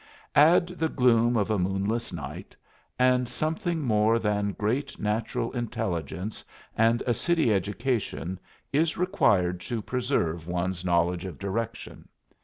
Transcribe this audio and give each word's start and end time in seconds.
Add 0.33 0.69
the 0.69 0.89
gloom 0.89 1.37
of 1.37 1.51
a 1.51 1.59
moonless 1.59 2.11
night, 2.11 2.55
and 2.97 3.29
something 3.29 3.81
more 3.81 4.17
than 4.17 4.53
great 4.53 4.97
natural 4.99 5.51
intelligence 5.51 6.43
and 6.75 7.03
a 7.05 7.13
city 7.13 7.53
education 7.53 8.39
is 8.73 8.97
required 8.97 9.59
to 9.59 9.79
preserve 9.83 10.47
one's 10.47 10.83
knowledge 10.83 11.25
of 11.25 11.37
direction. 11.37 12.09